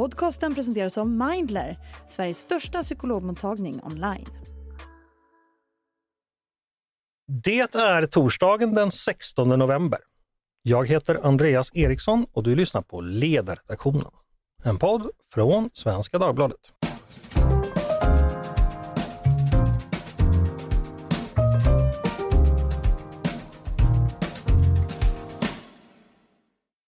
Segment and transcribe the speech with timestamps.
[0.00, 4.26] Podcasten presenteras av Mindler, Sveriges största psykologmottagning online.
[7.44, 9.98] Det är torsdagen den 16 november.
[10.62, 14.10] Jag heter Andreas Eriksson och du lyssnar på Ledarredaktionen.
[14.62, 16.60] En podd från Svenska Dagbladet.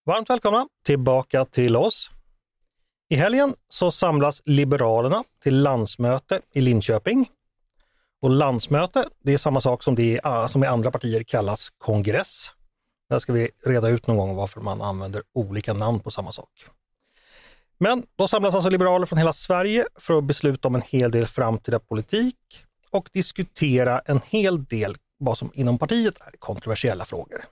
[0.07, 2.11] Varmt välkomna tillbaka till oss.
[3.13, 7.31] I helgen så samlas Liberalerna till landsmöte i Linköping.
[8.23, 12.51] Och landsmöte, det är samma sak som det ah, som i andra partier kallas kongress.
[13.11, 16.49] Där ska vi reda ut någon gång varför man använder olika namn på samma sak.
[17.79, 21.27] Men då samlas alltså liberaler från hela Sverige för att besluta om en hel del
[21.27, 22.37] framtida politik
[22.91, 27.45] och diskutera en hel del vad som inom partiet är kontroversiella frågor.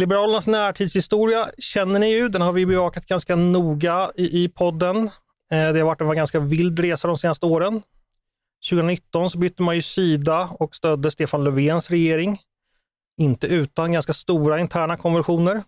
[0.00, 4.96] Liberalernas närtidshistoria känner ni ju, den har vi bevakat ganska noga i, i podden.
[5.50, 7.82] Eh, det har varit en ganska vild resa de senaste åren.
[8.70, 12.38] 2019 så bytte man ju sida och stödde Stefan Löfvens regering.
[13.16, 15.62] Inte utan ganska stora interna konversioner.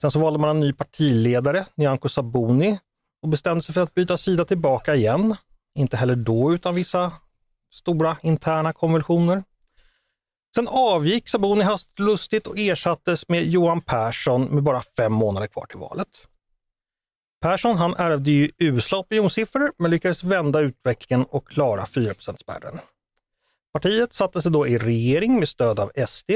[0.00, 2.78] Sen så valde man en ny partiledare, Nyamko Sabuni,
[3.22, 5.36] och bestämde sig för att byta sida tillbaka igen.
[5.74, 7.12] Inte heller då utan vissa
[7.72, 9.42] stora interna konversioner.
[10.54, 15.78] Sen avgick Sabuni hastigt och ersattes med Johan Persson med bara fem månader kvar till
[15.78, 16.08] valet.
[17.40, 22.78] Persson han ärvde ju usla opinionssiffror men lyckades vända utvecklingen och klara 4 spärren.
[23.72, 26.30] Partiet satte sig då i regering med stöd av SD,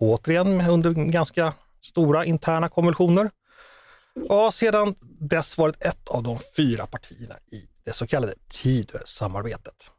[0.00, 3.30] återigen under ganska stora interna konvulsioner.
[4.28, 9.90] Och har sedan dess varit ett av de fyra partierna i det så kallade Tidösamarbetet.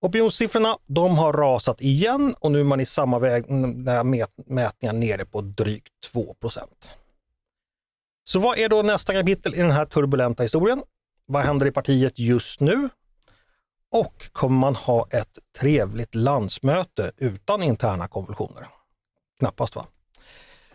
[0.00, 3.84] Opinionssiffrorna de har rasat igen och nu är man i samma väg, mm,
[4.46, 6.88] mätningar nere på drygt 2%
[8.24, 10.82] Så vad är då nästa kapitel i den här turbulenta historien?
[11.26, 12.88] Vad händer i partiet just nu?
[13.92, 18.66] Och kommer man ha ett trevligt landsmöte utan interna konvulsioner?
[19.38, 19.86] Knappast va?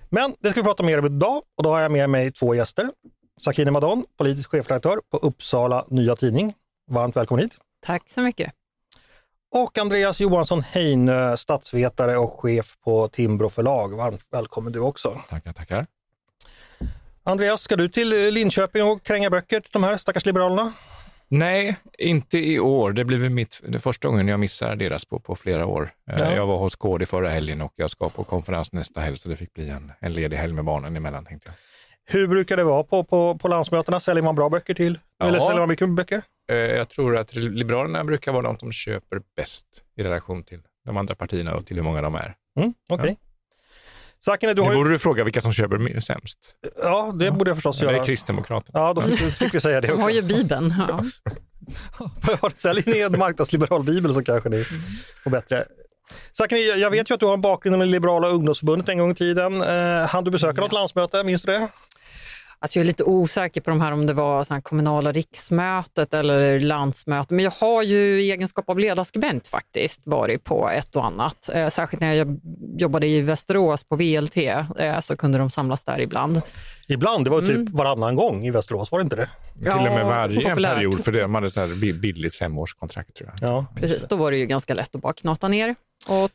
[0.09, 2.56] Men det ska vi prata mer om idag och då har jag med mig två
[2.56, 2.91] gäster.
[3.41, 6.53] Sakine Madon, politisk chefredaktör på Uppsala Nya Tidning.
[6.88, 7.57] Varmt välkommen hit!
[7.85, 8.60] Tack så mycket!
[9.53, 13.97] Och Andreas Johansson Heinö, statsvetare och chef på Timbro förlag.
[13.97, 15.22] Varmt välkommen du också.
[15.29, 15.85] Tackar, tackar.
[17.23, 20.73] Andreas, ska du till Linköping och kränga böcker till de här stackars liberalerna?
[21.28, 22.91] Nej, inte i år.
[22.91, 25.94] Det blir mitt, det första gången jag missar deras på, på flera år.
[26.11, 26.35] Eh, ja.
[26.35, 29.35] Jag var hos KD förra helgen och jag ska på konferens nästa helg, så det
[29.35, 31.25] fick bli en, en ledig helg med barnen emellan.
[31.25, 31.56] Tänkte jag.
[32.11, 33.99] Hur brukar det vara på, på, på landsmötena?
[33.99, 34.99] Säljer man bra böcker till?
[35.17, 35.25] Ja.
[35.25, 36.22] Eller säljer man mycket böcker?
[36.51, 39.66] Eh, jag tror att Liberalerna brukar vara de som köper bäst
[39.97, 42.35] i relation till de andra partierna och till hur många de är.
[42.59, 43.09] Mm, okay.
[43.09, 43.16] ja.
[44.19, 44.77] Sakine, du har ju...
[44.77, 46.39] borde du fråga vilka som köper sämst.
[46.81, 47.31] Ja, det ja.
[47.31, 47.91] borde jag förstås göra.
[47.91, 48.79] Det är Kristdemokraterna.
[48.79, 49.97] Ja, då fick, fick vi säga det också.
[49.97, 50.73] De har ju Bibeln.
[50.88, 52.49] Ja.
[52.55, 54.66] Sälj ni en marknadsliberal bibel så kanske ni
[55.23, 55.66] får bättre
[56.31, 59.16] Sakine, jag vet ju att du har en bakgrund med Liberala ungdomsförbundet en gång i
[59.16, 59.61] tiden.
[59.61, 61.23] Eh, hann du besöka något landsmöte?
[61.23, 61.67] Minns du det?
[62.63, 66.59] Alltså jag är lite osäker på de här om det var så kommunala riksmötet eller
[66.59, 71.49] landsmötet, men jag har ju i egenskap av ledarskribent faktiskt varit på ett och annat.
[71.53, 72.39] Eh, särskilt när jag
[72.77, 76.41] jobbade i Västerås på VLT eh, så kunde de samlas där ibland.
[76.88, 77.25] Ibland?
[77.25, 77.73] Det var typ mm.
[77.73, 79.29] varannan gång i Västerås, var det inte det?
[79.61, 83.31] Ja, Till och med varje en period, för de hade så här billigt femårskontrakt tror
[83.39, 83.49] jag.
[83.49, 85.75] Ja, Precis, då var det ju ganska lätt att bara knata ner
[86.07, 86.31] och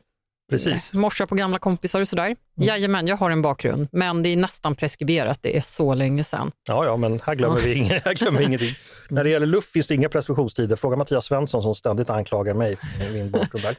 [0.51, 0.93] Precis.
[0.93, 2.25] Morsa på gamla kompisar och sådär.
[2.27, 2.37] Mm.
[2.55, 5.39] Jajamän, jag har en bakgrund, men det är nästan preskriberat.
[5.43, 6.53] Det är så länge sedan.
[6.67, 8.75] Ja, ja, men här glömmer vi, inget, här glömmer ingenting.
[9.11, 10.77] När det gäller luft finns det inga preskriptionstider.
[10.77, 13.77] Fråga Mattias Svensson som ständigt anklagar mig för min bakgrund där.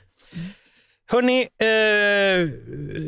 [1.09, 2.50] Hörni, eh,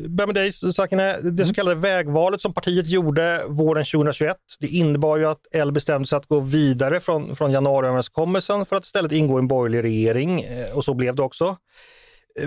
[0.10, 1.18] börja med dig Sakine.
[1.22, 6.08] Det så kallade vägvalet som partiet gjorde våren 2021, det innebar ju att L bestämde
[6.08, 10.42] sig att gå vidare från, från januariöverenskommelsen för att istället ingå i en borgerlig regering
[10.42, 11.58] eh, och så blev det också.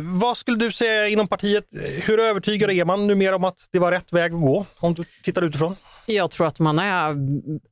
[0.01, 1.65] Vad skulle du säga inom partiet,
[2.03, 5.05] hur övertygad är man numera om att det var rätt väg att gå, om du
[5.23, 5.77] tittar utifrån?
[6.07, 7.17] Jag tror att man är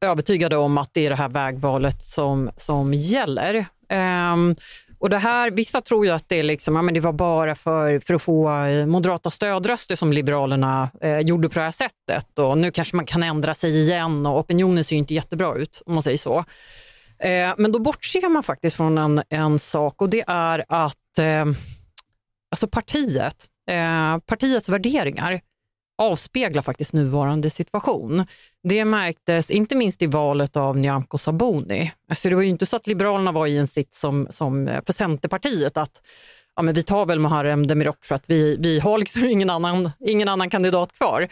[0.00, 3.66] övertygad om att det är det här vägvalet som, som gäller.
[4.32, 4.54] Um,
[4.98, 7.98] och det här, vissa tror ju att det, liksom, ja, men det var bara för,
[7.98, 12.38] för att få eh, moderata stödröster som Liberalerna eh, gjorde på det här sättet.
[12.38, 15.94] Och nu kanske man kan ändra sig igen och opinionen ser inte jättebra ut om
[15.94, 16.38] man säger så.
[17.18, 21.44] Eh, men då bortser man faktiskt från en, en sak och det är att eh,
[22.50, 25.40] alltså partiet, eh, partiets värderingar
[25.98, 28.26] avspeglar faktiskt nuvarande situation.
[28.62, 31.92] Det märktes inte minst i valet av Nyamko Sabuni.
[32.08, 34.84] Alltså det var ju inte så att Liberalerna var i en sits som, som eh,
[34.86, 36.02] för Centerpartiet att
[36.56, 39.90] ja, men vi tar väl Muharrem Demirok för att vi, vi har liksom ingen annan,
[40.06, 41.28] ingen annan kandidat kvar.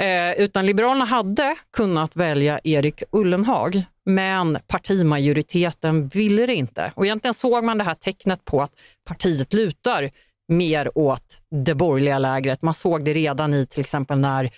[0.00, 6.92] Eh, utan Liberalerna hade kunnat välja Erik Ullenhag, men partimajoriteten ville det inte.
[6.96, 8.72] Och egentligen såg man det här tecknet på att
[9.08, 10.10] partiet lutar
[10.52, 12.62] mer åt det borgerliga lägret.
[12.62, 14.50] Man såg det redan i till exempel när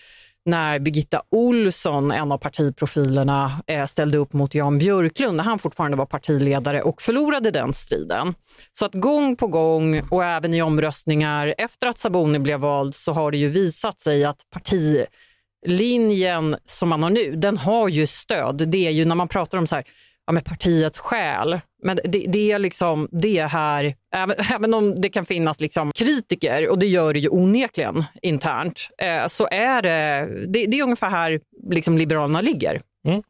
[0.46, 5.96] när Birgitta Olsson, en av partiprofilerna, eh, ställde upp mot Jan Björklund när han fortfarande
[5.96, 8.34] var partiledare och förlorade den striden.
[8.72, 13.12] Så att gång på gång och även i omröstningar efter att Saboni blev vald så
[13.12, 18.68] har det ju visat sig att partilinjen som man har nu, den har ju stöd.
[18.68, 19.84] Det är ju när man pratar om så här,
[20.26, 21.60] ja, med partiets själ.
[21.84, 26.68] Men det, det, är liksom det här, även, även om det kan finnas liksom kritiker,
[26.68, 31.10] och det gör det ju onekligen internt, eh, så är det, det, det, är ungefär
[31.10, 31.40] här
[31.70, 32.80] liksom Liberalerna ligger.
[33.08, 33.22] Mm.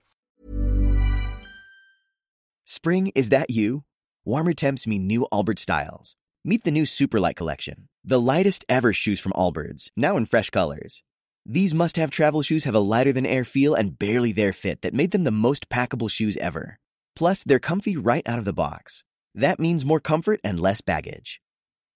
[2.69, 3.81] Spring, is that you?
[4.27, 6.17] Warmer temps mean new Albert styles.
[6.45, 7.75] Meet the new Superlight Collection,
[8.09, 11.03] the lightest ever shoes from Allbirds, now in fresh colors.
[11.47, 14.83] These must have travel shoes have a lighter than air feel and barely there fit
[14.83, 16.79] that made them the most packable shoes ever.
[17.16, 19.05] Plus, they're comfy right out of the box.
[19.34, 21.40] That means more comfort and less baggage.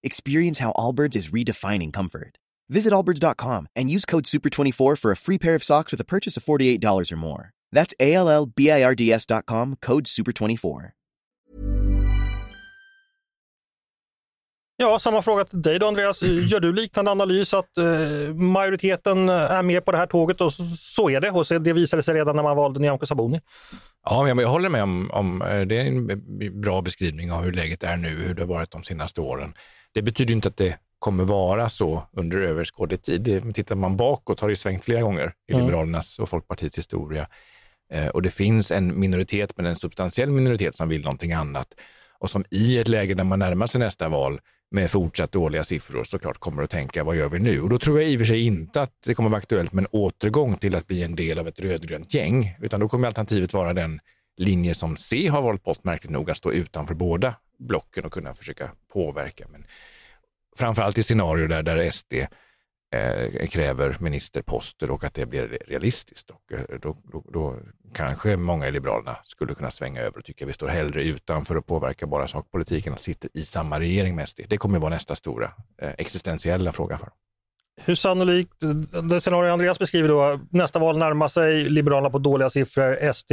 [0.03, 2.39] Experience how Allbirds is redefining comfort.
[2.69, 6.37] Visit allbirds.com and use code SUPER24 for a free pair of socks with a purchase
[6.37, 7.53] of $48 or more.
[7.73, 10.91] That's A L L B I R D S.com, code SUPER24.
[14.81, 16.23] Ja, samma fråga till dig då Andreas.
[16.23, 20.65] Gör du liknande analys att eh, majoriteten är med på det här tåget och så,
[20.79, 23.41] så är det och så, det visade sig redan när man valde Nyamko Sabuni?
[24.05, 27.83] Ja, jag håller med om, om eh, det är en bra beskrivning av hur läget
[27.83, 29.55] är nu, hur det har varit de senaste åren.
[29.93, 33.55] Det betyder inte att det kommer vara så under överskådlig tid.
[33.55, 35.65] Tittar man bakåt har det svängt flera gånger i mm.
[35.65, 37.29] Liberalernas och Folkpartiets historia.
[37.93, 41.69] Eh, och det finns en minoritet, men en substantiell minoritet som vill någonting annat
[42.19, 46.05] och som i ett läge där man närmar sig nästa val med fortsatt dåliga siffror
[46.05, 47.61] såklart kommer att tänka vad gör vi nu?
[47.61, 49.83] Och då tror jag i och för sig inte att det kommer vara aktuellt med
[49.83, 53.53] en återgång till att bli en del av ett rödgrönt gäng, utan då kommer alternativet
[53.53, 54.01] vara den
[54.37, 58.35] linje som C har valt bort märkligt nog, att stå utanför båda blocken och kunna
[58.35, 59.47] försöka påverka.
[59.53, 59.65] Men
[60.57, 62.15] framförallt i scenarier där, där SD
[62.91, 66.31] eh, kräver ministerposter och att det blir realistiskt.
[66.31, 67.57] Och, eh, då, då, då,
[67.95, 71.57] kanske många i Liberalerna skulle kunna svänga över och tycka att vi står hellre utanför
[71.57, 74.41] och påverkar bara sakpolitiken och sitter i samma regering med SD.
[74.49, 75.51] Det kommer vara nästa stora
[75.83, 77.15] eh, existentiella fråga för dem.
[77.81, 78.53] Hur sannolikt,
[79.11, 83.33] det scenario Andreas beskriver då, nästa val närmar sig, Liberalerna på dåliga siffror, SD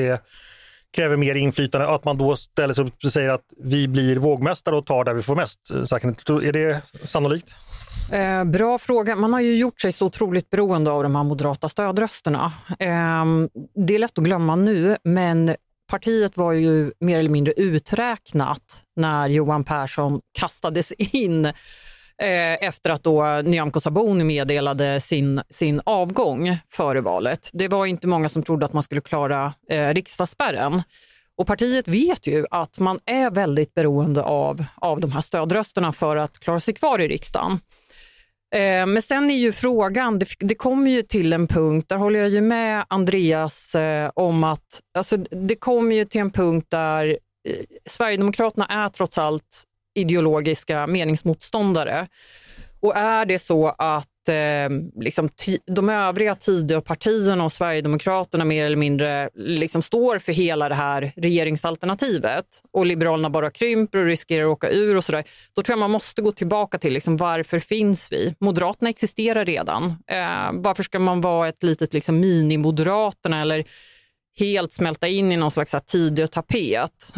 [0.96, 4.76] kräver mer inflytande, att man då ställer sig upp och säger att vi blir vågmästare
[4.76, 5.72] och tar där vi får mest.
[5.72, 7.56] Eh, Är det sannolikt?
[8.12, 9.16] Eh, bra fråga.
[9.16, 12.54] Man har ju gjort sig så otroligt beroende av de här moderata stödrösterna.
[12.80, 13.26] Eh,
[13.76, 15.56] det är lätt att glömma nu, men
[15.88, 21.54] partiet var ju mer eller mindre uträknat när Johan Persson kastades in eh,
[22.62, 27.50] efter att då Nyamko Sabuni meddelade sin, sin avgång före valet.
[27.54, 30.84] Det var inte många som trodde att man skulle klara eh, riksdagsspärren.
[31.38, 36.16] Och partiet vet ju att man är väldigt beroende av, av de här stödrösterna för
[36.16, 37.60] att klara sig kvar i riksdagen.
[38.52, 42.20] Eh, men sen är ju frågan, det, det kommer ju till en punkt, där håller
[42.20, 47.18] jag ju med Andreas eh, om att alltså, det kommer ju till en punkt där
[47.48, 49.64] eh, Sverigedemokraterna är trots allt
[49.96, 52.08] ideologiska meningsmotståndare.
[52.80, 55.30] Och är det så att eh, liksom
[55.66, 62.46] de övriga Tidöpartierna och Sverigedemokraterna mer eller mindre liksom står för hela det här regeringsalternativet
[62.74, 65.24] och Liberalerna bara krymper och riskerar att åka ur och sådär.
[65.56, 68.36] Då tror jag man måste gå tillbaka till liksom, varför finns vi?
[68.40, 69.86] Moderaterna existerar redan.
[69.86, 73.66] Eh, varför ska man vara ett litet liksom, mini-Moderaterna eller
[74.40, 77.14] helt smälta in i någon slags Tidö-tapet.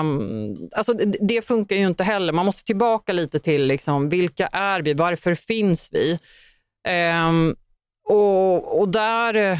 [0.00, 2.32] Um, alltså, det, det funkar ju inte heller.
[2.32, 4.94] Man måste tillbaka lite till liksom, vilka är vi?
[4.94, 6.18] Varför finns vi?
[6.88, 7.56] Um,
[8.04, 9.58] och, och, där,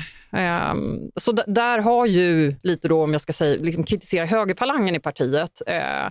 [0.72, 5.00] um, så där har ju lite då, om jag ska säga, liksom kritisera högerfalangen i
[5.00, 6.08] partiet, uh,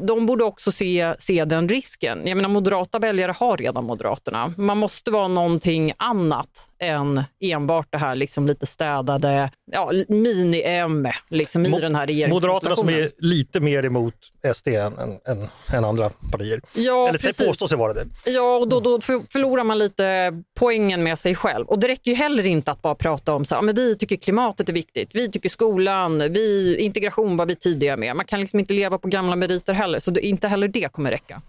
[0.00, 2.26] de borde också se, se den risken.
[2.26, 4.54] Jag menar, moderata väljare har redan Moderaterna.
[4.56, 11.66] Man måste vara någonting annat än enbart det här liksom lite städade ja, mini-M liksom,
[11.66, 14.14] i Mo den här Moderaterna som är lite mer emot
[14.54, 14.92] SD än,
[15.26, 16.60] än, än andra partier.
[16.74, 17.48] Ja, Eller precis.
[17.48, 18.06] påstår sig vara det.
[18.26, 21.66] Ja, och då, då förlorar man lite poängen med sig själv.
[21.66, 24.16] Och det räcker ju heller inte att bara prata om så, ja, men vi tycker
[24.16, 28.16] klimatet är viktigt, vi tycker skolan, vi, integration var vi tidiga med.
[28.16, 31.10] Man kan liksom inte leva på gamla meriter heller, så det, inte heller det kommer
[31.10, 31.42] räcka.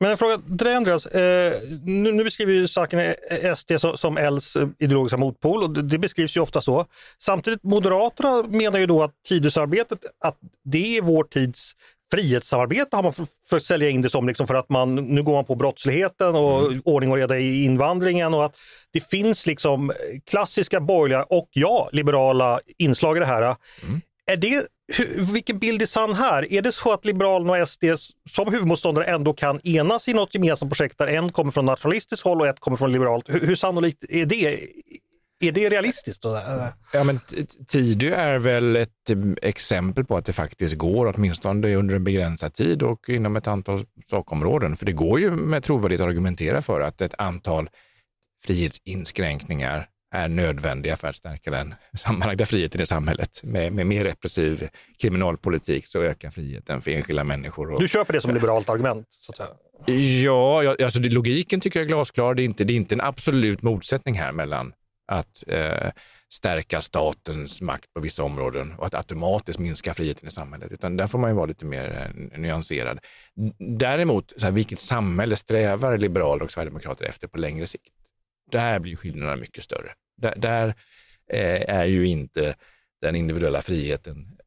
[0.00, 1.06] Men en fråga till dig Andreas.
[1.06, 3.14] Eh, nu, nu beskriver ju saken
[3.56, 6.86] SD som, som Ls ideologiska motpol och det, det, beskrivs ju ofta så.
[7.18, 11.72] Samtidigt Moderaterna menar ju då att Tidösarbetet, att det är vår tids
[12.12, 15.44] frihetssamarbete har man försökt sälja in det som, liksom för att man, nu går man
[15.44, 16.82] på brottsligheten och mm.
[16.84, 18.56] ordning och reda i invandringen och att
[18.92, 19.92] det finns liksom
[20.26, 23.42] klassiska borgerliga och ja, liberala inslag i det här.
[23.82, 24.00] Mm.
[24.26, 24.66] Är det,
[25.32, 26.52] vilken bild är sann här?
[26.52, 27.84] Är det så att Liberalerna och SD
[28.30, 32.40] som huvudmotståndare ändå kan enas i något gemensamt projekt där en kommer från nationalistiskt håll
[32.40, 33.28] och ett kommer från liberalt?
[33.28, 34.68] Hur, hur sannolikt är det?
[35.40, 36.24] Är det realistiskt?
[36.92, 37.20] Ja, men
[37.68, 39.10] Tidö är väl ett
[39.42, 43.86] exempel på att det faktiskt går, åtminstone under en begränsad tid och inom ett antal
[44.10, 44.76] sakområden.
[44.76, 47.70] För det går ju med trovärdighet att argumentera för att ett antal
[48.44, 53.40] frihetsinskränkningar är nödvändiga för att stärka den sammanlagda friheten i samhället.
[53.42, 54.68] Med, med mer repressiv
[55.00, 57.72] kriminalpolitik så ökar friheten för enskilda människor.
[57.72, 59.06] Och, du köper det som liberalt argument?
[59.10, 59.32] Så.
[60.24, 62.34] Ja, alltså det, logiken tycker jag är glasklar.
[62.34, 64.72] Det är, inte, det är inte en absolut motsättning här mellan
[65.06, 65.90] att eh,
[66.32, 71.06] stärka statens makt på vissa områden och att automatiskt minska friheten i samhället, utan där
[71.06, 72.98] får man ju vara lite mer eh, nyanserad.
[73.58, 77.94] Däremot, så här, vilket samhälle strävar liberaler och sverigedemokrater efter på längre sikt?
[78.50, 79.92] Där blir skillnaderna mycket större.
[80.16, 80.68] Där, där
[81.32, 82.54] eh, är ju inte
[83.00, 84.38] den individuella friheten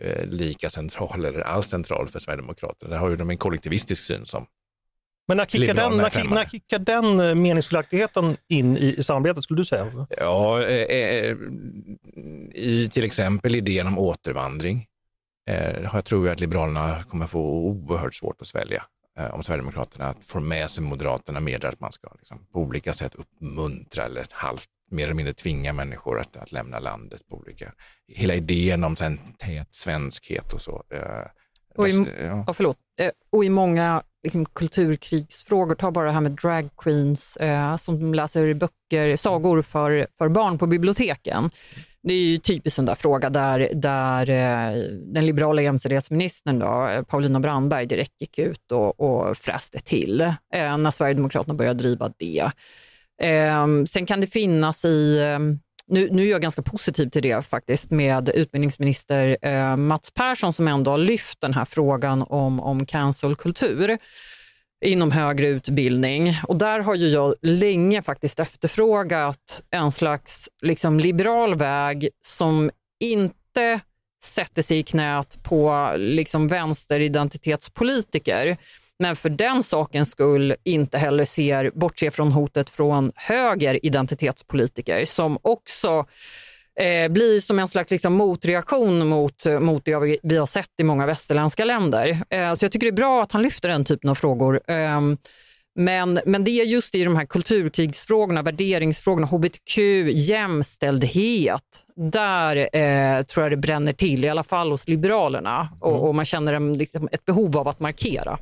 [0.00, 2.90] eh, lika central eller alls central för Sverigedemokraterna.
[2.90, 4.46] Där har ju de en kollektivistisk syn som
[5.28, 9.60] men när kickar, den, när, när kickar den eh, meningsskiljaktigheten in i, i samarbetet skulle
[9.60, 10.06] du säga?
[10.10, 11.36] Ja, eh,
[12.54, 14.86] i till exempel idén om återvandring
[15.46, 18.84] eh, jag tror jag att Liberalerna kommer få oerhört svårt att svälja
[19.18, 23.14] eh, om Sverigedemokraterna får med sig Moderaterna med att man ska liksom, på olika sätt
[23.14, 27.72] uppmuntra eller halvt mer eller mindre tvinga människor att, att lämna landet på olika...
[28.08, 30.82] Hela idén om sen, tät svenskhet och så.
[30.90, 31.26] Eh,
[31.76, 32.54] och i, ja.
[32.54, 32.76] förlåt.
[33.00, 38.14] Eh, och i många liksom, kulturkrigsfrågor, ta bara det här med drag queens eh, som
[38.14, 41.50] läser böcker, sagor för, för barn på biblioteken.
[42.02, 47.40] Det är ju typiskt en där fråga där, där eh, den liberala jämställdhetsministern då, Paulina
[47.40, 50.20] Brandberg direkt gick ut och, och fräste till
[50.54, 52.50] eh, när Sverigedemokraterna började driva det.
[53.22, 55.58] Eh, sen kan det finnas i ehm,
[55.88, 60.68] nu, nu är jag ganska positiv till det faktiskt med utbildningsminister eh, Mats Persson som
[60.68, 63.98] ändå har lyft den här frågan om, om cancelkultur
[64.84, 66.38] inom högre utbildning.
[66.44, 72.70] Och där har ju jag länge faktiskt efterfrågat en slags liksom, liberal väg som
[73.00, 73.80] inte
[74.24, 78.56] sätter sig i knät på liksom, vänsteridentitetspolitiker
[78.98, 85.38] men för den sakens skull inte heller ser, bortse från hotet från höger identitetspolitiker som
[85.42, 86.06] också
[86.80, 90.84] eh, blir som en slags liksom, motreaktion mot, mot det vi, vi har sett i
[90.84, 92.24] många västerländska länder.
[92.30, 94.60] Eh, så jag tycker det är bra att han lyfter den typen av frågor.
[94.70, 95.00] Eh,
[95.78, 99.78] men, men det är just i de här kulturkrigsfrågorna, värderingsfrågorna, hbtq,
[100.12, 101.62] jämställdhet.
[101.96, 105.68] Där eh, tror jag det bränner till, i alla fall hos Liberalerna.
[105.80, 106.02] Och, mm.
[106.02, 108.38] och man känner en, liksom, ett behov av att markera.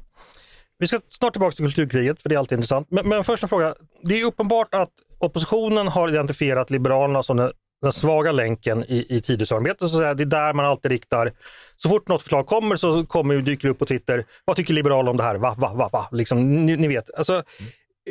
[0.85, 2.87] Vi ska snart tillbaka till kulturkriget, för det är alltid intressant.
[2.91, 3.75] Men, men först en fråga.
[4.03, 9.21] Det är uppenbart att oppositionen har identifierat Liberalerna som den, den svaga länken i, i
[9.21, 9.91] Tidösamarbetet.
[9.91, 11.33] Så det är där man alltid riktar,
[11.77, 15.11] så fort något förslag kommer så kommer, dyker det upp på Twitter, vad tycker Liberalerna
[15.11, 15.35] om det här?
[15.35, 16.09] Va, va, va, va?
[16.13, 17.15] Liksom, ni, ni vet.
[17.15, 17.43] Alltså,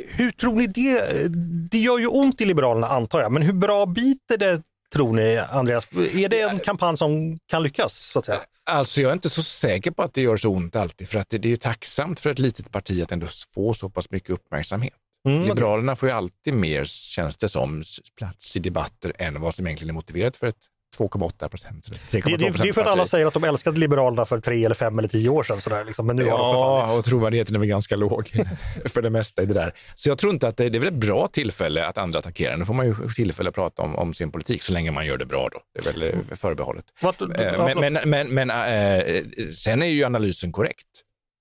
[0.07, 1.27] hur tror ni det?
[1.71, 4.61] Det gör ju ont i Liberalerna antar jag, men hur bra biter det
[4.93, 5.87] tror ni, Andreas?
[5.93, 7.93] Är det en kampanj som kan lyckas?
[7.93, 8.39] Så att säga?
[8.65, 11.29] Alltså jag är inte så säker på att det gör så ont alltid, för att
[11.29, 14.93] det, det är tacksamt för ett litet parti att ändå få så pass mycket uppmärksamhet.
[15.27, 15.43] Mm.
[15.43, 17.83] Liberalerna får ju alltid mer, känns det som,
[18.17, 20.65] plats i debatter än vad som egentligen är motiverat för ett
[20.97, 21.89] 2,8 procent.
[22.11, 24.75] Det, det, det, är för att alla säger att de älskade Liberalerna för tre eller
[24.75, 25.61] fem eller tio år sedan.
[25.61, 26.07] Sådär, liksom.
[26.07, 28.31] Men nu ja, har de och trovärdigheten är väl ganska låg
[28.85, 29.73] för det mesta i det där.
[29.95, 32.57] Så jag tror inte att det, det är väl ett bra tillfälle att andra attackerar.
[32.57, 35.17] Nu får man ju tillfälle att prata om, om sin politik så länge man gör
[35.17, 35.59] det bra då.
[35.73, 36.25] Det är väl mm.
[36.37, 36.85] förbehållet.
[37.01, 39.23] What, men, men, men, men äh,
[39.53, 40.87] sen är ju analysen korrekt.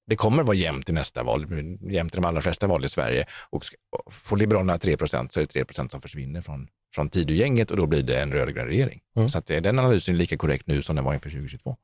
[0.06, 1.46] Det kommer vara jämnt i nästa val,
[1.80, 3.26] jämnt i de allra flesta val i Sverige.
[3.50, 3.64] Och
[4.10, 7.76] får Liberalerna 3 procent så är det 3 procent som försvinner från från Tidögänget och
[7.76, 9.00] då blir det en rödgrön regering.
[9.16, 9.28] Mm.
[9.28, 11.76] Så att den analysen är lika korrekt nu som den var inför 2022.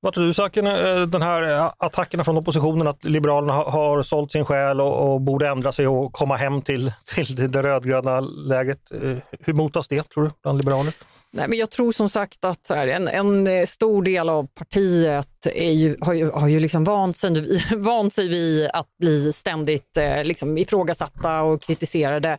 [0.00, 4.32] Vad tror du Saken, eh, den här eh, attackerna från oppositionen att Liberalerna har sålt
[4.32, 8.92] sin själ och, och borde ändra sig och komma hem till, till det rödgröna läget.
[8.92, 10.92] Eh, hur mottas det tror du bland liberaler?
[11.30, 15.96] Nej, men jag tror som sagt att här, en, en stor del av partiet ju,
[16.00, 21.42] har ju, har ju liksom vant, sig, vant sig vid att bli ständigt liksom ifrågasatta
[21.42, 22.38] och kritiserade.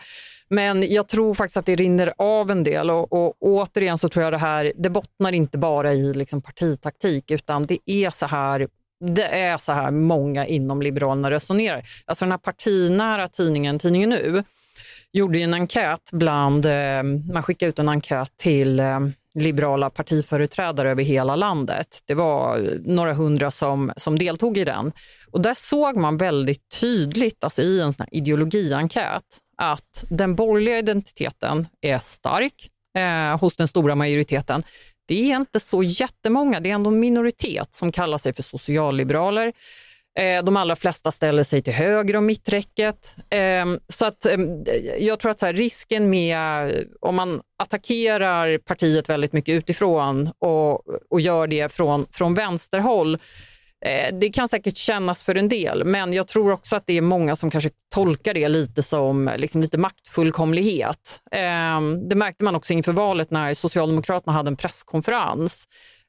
[0.49, 4.23] Men jag tror faktiskt att det rinner av en del och, och återigen så tror
[4.23, 8.67] jag det här, det bottnar inte bara i liksom partitaktik utan det är så här
[8.99, 11.83] det är så här många inom Liberalerna resonerar.
[12.05, 14.43] Alltså den här partinära tidningen, Tidningen Nu,
[15.11, 17.03] gjorde en enkät bland, eh,
[17.33, 18.99] man skickade ut en enkät till, eh,
[19.33, 21.99] liberala partiföreträdare över hela landet.
[22.05, 24.91] Det var eh, några hundra som, som deltog i den.
[25.31, 29.23] Och där såg man väldigt tydligt alltså i en sån ideologiankät
[29.61, 34.63] att den borgerliga identiteten är stark eh, hos den stora majoriteten.
[35.07, 39.53] Det är inte så jättemånga, det är ändå en minoritet som kallar sig för socialliberaler.
[40.19, 43.15] Eh, de allra flesta ställer sig till höger om mitträcket.
[43.29, 44.63] Eh, så att ehm,
[44.99, 51.47] jag tror att risken med om man attackerar partiet väldigt mycket utifrån och, och gör
[51.47, 53.19] det från, från vänsterhåll, eh,
[53.85, 57.01] Eh, det kan säkert kännas för en del, men jag tror också att det är
[57.01, 61.21] många som kanske tolkar det lite som liksom lite maktfullkomlighet.
[61.31, 65.67] Ehm, det märkte man också inför valet när Socialdemokraterna hade en presskonferens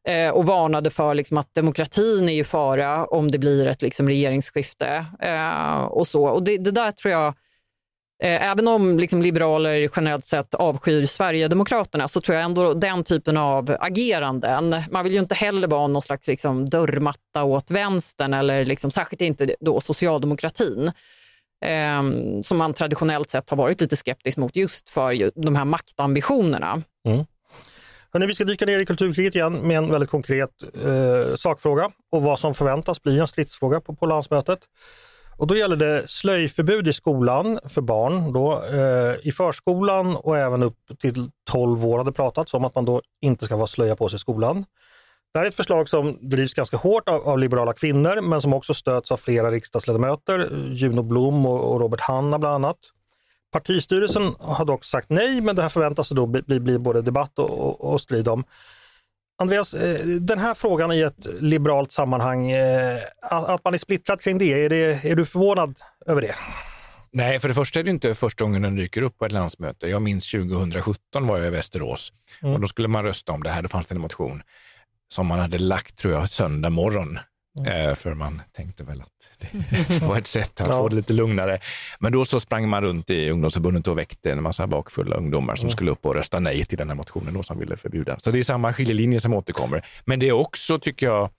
[0.09, 4.09] eh, och varnade för liksom, att demokratin är i fara om det blir ett liksom,
[4.09, 5.07] regeringsskifte.
[5.21, 6.25] Eh, och så.
[6.25, 7.35] Och det, det där tror jag,
[8.23, 13.37] Eh, även om liksom, liberaler generellt sett avskyr Sverigedemokraterna, så tror jag ändå den typen
[13.37, 18.65] av ageranden, man vill ju inte heller vara någon slags liksom, dörrmatta åt vänstern, eller
[18.65, 20.93] liksom, särskilt inte då socialdemokratin.
[21.65, 22.03] Eh,
[22.43, 26.83] som man traditionellt sett har varit lite skeptisk mot just för de här maktambitionerna.
[27.07, 27.25] Mm.
[28.13, 30.51] Hörrni, vi ska dyka ner i kulturkriget igen med en väldigt konkret
[30.85, 34.59] eh, sakfråga och vad som förväntas bli en stridsfråga på, på landsmötet.
[35.41, 38.33] Och då gäller det slöjförbud i skolan för barn.
[38.33, 42.75] Då, eh, I förskolan och även upp till 12 år har det pratats om att
[42.75, 44.65] man då inte ska få slöja på sig i skolan.
[45.33, 48.55] Det här är ett förslag som drivs ganska hårt av, av liberala kvinnor men som
[48.55, 52.79] också stöds av flera riksdagsledamöter, Juno Blom och, och Robert Hanna bland annat.
[53.53, 57.39] Partistyrelsen har dock sagt nej, men det här förväntas då bli, bli, bli både debatt
[57.39, 58.45] och, och, och, strid om.
[59.41, 64.39] Andreas, eh, den här frågan i ett liberalt sammanhang, eh, att man är splittrad kring
[64.39, 66.35] det, är, det, är du förvånad över det?
[67.13, 69.87] Nej, för det första är det inte första gången den dyker upp på ett landsmöte.
[69.87, 72.55] Jag minns 2017 var jag i Västerås mm.
[72.55, 73.63] och då skulle man rösta om det här.
[73.63, 74.43] Då fanns det en motion
[75.09, 77.19] som man hade lagt, tror jag, söndag morgon.
[77.67, 77.89] Mm.
[77.89, 79.49] Eh, för man tänkte väl att
[79.89, 80.73] det var ett sätt att ja.
[80.73, 81.59] få det lite lugnare.
[81.99, 85.67] Men då så sprang man runt i ungdomsförbundet och väckte en massa bakfulla ungdomar som
[85.67, 85.77] mm.
[85.77, 88.19] skulle upp och rösta nej till den här motionen då som ville förbjuda.
[88.21, 89.87] Så det är samma skiljelinje som återkommer.
[90.05, 91.31] Men det är också, tycker jag,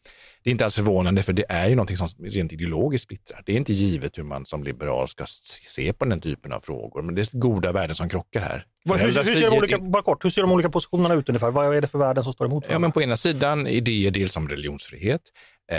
[0.44, 3.44] det är inte alls förvånande, för det är ju någonting som rent ideologiskt splittrar.
[3.46, 5.26] Det är inte givet hur man som liberal ska
[5.68, 8.66] se på den typen av frågor, men det är goda värden som krockar här.
[8.86, 11.52] Hur, hur, ser de olika, bara kort, hur ser de olika positionerna ut ungefär?
[11.52, 12.76] Vad är det för värden som står emot varandra?
[12.76, 15.22] Ja, men på ena sidan idéer dels om religionsfrihet,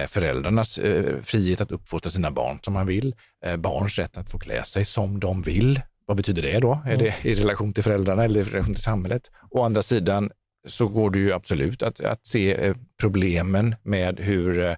[0.08, 4.38] föräldrarnas eh, frihet att uppfostra sina barn som man vill, eh, barns rätt att få
[4.38, 5.80] klä sig som de vill.
[6.06, 6.74] Vad betyder det då?
[6.74, 6.88] Mm.
[6.88, 9.30] Är det i relation till föräldrarna eller i relation till samhället?
[9.50, 10.30] Å andra sidan
[10.68, 14.76] så går det ju absolut att, att se problemen med hur,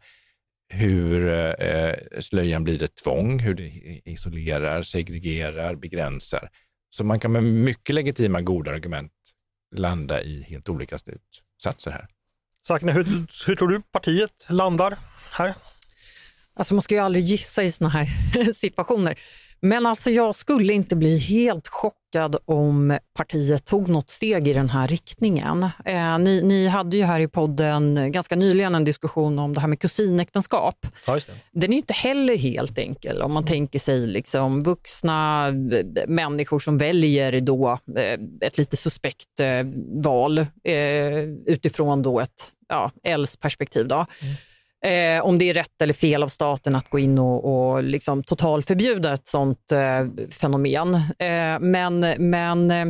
[0.68, 3.70] hur slöjan blir ett tvång, hur det
[4.04, 6.50] isolerar, segregerar, begränsar.
[6.90, 9.12] Så man kan med mycket legitima goda argument
[9.76, 12.08] landa i helt olika slutsatser här.
[12.66, 13.04] Sakne, hur,
[13.46, 14.98] hur tror du partiet landar
[15.32, 15.54] här?
[16.56, 19.18] Alltså man ska ju aldrig gissa i sådana här situationer.
[19.64, 24.70] Men alltså jag skulle inte bli helt chockad om partiet tog något steg i den
[24.70, 25.62] här riktningen.
[25.84, 29.68] Eh, ni, ni, hade ju här i podden ganska nyligen en diskussion om det här
[29.68, 30.86] med kusinäktenskap.
[31.06, 31.20] Ja,
[31.52, 33.52] Den är inte heller helt enkel om man mm.
[33.52, 39.66] tänker sig liksom vuxna eh, människor som väljer då eh, ett lite suspekt eh,
[40.02, 43.88] val eh, utifrån då ett ja, Els perspektiv.
[43.88, 44.06] Då.
[44.20, 44.34] Mm
[44.84, 48.22] eh, om det är rätt eller fel av staten att gå in och, och liksom
[48.22, 50.94] totalförbjuda ett sånt eh, fenomen.
[50.94, 52.86] Eh, men men eh,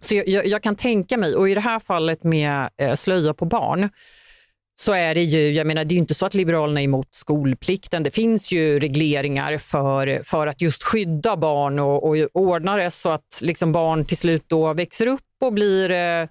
[0.00, 3.44] så jag, jag, kan tänka mig, och i det här fallet med eh, slöja på
[3.44, 3.90] barn,
[4.80, 7.08] så är det ju, jag menar det är ju inte så att Liberalerna är emot
[7.10, 8.02] skolplikten.
[8.02, 13.08] Det finns ju regleringar för, för att just skydda barn och, och ordna det så
[13.08, 16.28] att liksom barn till slut då växer upp och blir eh,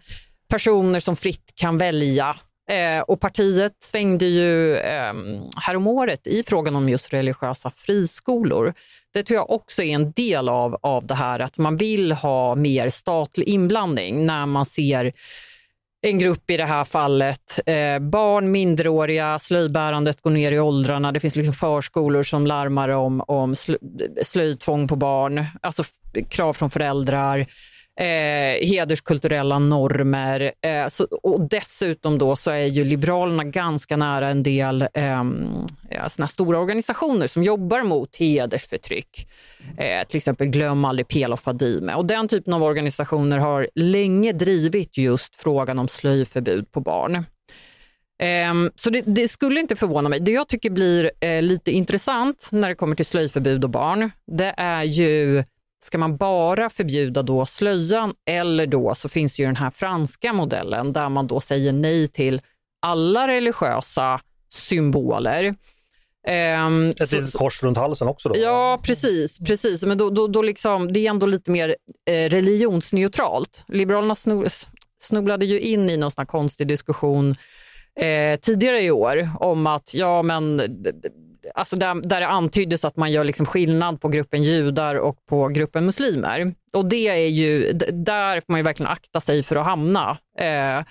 [0.50, 2.36] personer som fritt kan välja
[2.70, 5.14] Eh, och partiet svängde ju eh,
[5.56, 8.74] häromåret i frågan om just religiösa friskolor.
[9.14, 12.56] Det tror jag också är en del av, av det här att man vill ha
[12.56, 15.14] mer statlig inblandning när man ser
[16.02, 21.12] en grupp i det här fallet, eh, barn, minderåriga, slöjbärandet går ner i åldrarna.
[21.12, 23.56] Det finns liksom förskolor som larmar om, om
[24.24, 25.84] slöjtvång på barn, alltså
[26.30, 27.48] krav från föräldrar
[28.00, 30.52] eh, hederskulturella normer.
[30.62, 35.24] Eh, så, och dessutom då så är ju Liberalerna ganska nära en del eh,
[36.08, 39.28] såna stora organisationer som jobbar mot hedersförtryck.
[39.78, 41.96] Eh, till exempel Glöm aldrig Pela och Fadime.
[41.96, 47.26] Och den typen av organisationer har länge drivit just frågan om slöjförbud på barn.
[48.22, 50.20] Ehm, så det, det, skulle inte förvåna mig.
[50.20, 54.54] Det jag tycker blir eh, lite intressant när det kommer till slöjförbud och barn, det
[54.58, 55.44] är ju
[55.82, 60.94] ska man bara förbjuda då slöjan eller då så finns ju den här franska modellen
[60.94, 62.42] där man då säger nej till
[62.82, 65.56] alla religiösa symboler.
[66.28, 68.30] Um, Ett litet kors runt halsen också?
[68.30, 68.40] Då.
[68.40, 69.40] Ja, precis.
[69.40, 69.86] precis.
[69.86, 71.76] Men då, då, då liksom, det är ändå lite mer
[72.10, 73.64] eh, religionsneutralt.
[73.68, 74.16] Liberalerna
[75.02, 77.36] snubblade ju in i någon sån konstig diskussion
[78.00, 80.62] eh, tidigare i år om att ja, men
[81.54, 85.48] alltså där, där det antyddes att man gör liksom skillnad på gruppen judar och på
[85.48, 86.54] gruppen muslimer.
[86.74, 90.18] Och det är ju, där får man ju verkligen akta sig för att hamna.
[90.40, 90.84] Eh,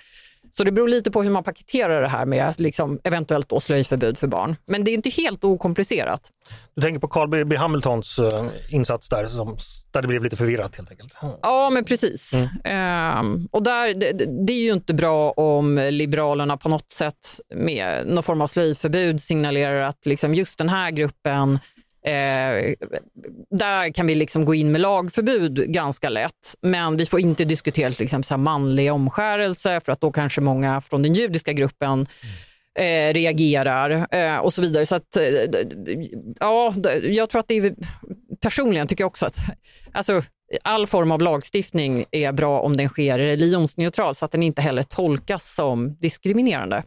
[0.51, 4.17] så det beror lite på hur man paketerar det här med liksom eventuellt då slöjförbud
[4.17, 4.55] för barn.
[4.65, 6.31] Men det är inte helt okomplicerat.
[6.75, 9.57] Du tänker på Carl B Hamiltons uh, insats där, som,
[9.91, 11.17] där det blev lite förvirrat helt enkelt?
[11.41, 12.33] Ja, men precis.
[12.63, 13.19] Mm.
[13.19, 14.11] Um, och där, det,
[14.47, 19.21] det, är ju inte bra om Liberalerna på något sätt med någon form av slöjförbud
[19.21, 21.59] signalerar att liksom just den här gruppen
[22.03, 22.73] Eh,
[23.49, 27.91] där kan vi liksom gå in med lagförbud ganska lätt, men vi får inte diskutera
[27.91, 32.07] till exempel så manlig omskärelse för att då kanske många från den judiska gruppen
[32.79, 34.85] eh, reagerar eh, och så vidare.
[34.85, 35.23] Så att, eh,
[36.39, 37.75] ja, jag tror att det är,
[38.41, 39.37] personligen tycker jag också att
[39.93, 40.23] alltså,
[40.63, 44.83] all form av lagstiftning är bra om den sker religionsneutral så att den inte heller
[44.83, 46.83] tolkas som diskriminerande.